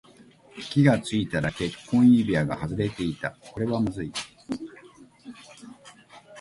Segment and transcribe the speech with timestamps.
[0.71, 3.29] 気がついたら結婚指輪が外れていた。
[3.39, 4.11] これはまずい。